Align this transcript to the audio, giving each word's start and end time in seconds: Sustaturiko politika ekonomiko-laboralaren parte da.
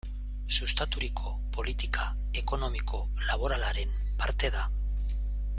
Sustaturiko 0.55 1.33
politika 1.57 2.07
ekonomiko-laboralaren 2.43 3.95
parte 4.23 4.55
da. 4.57 4.69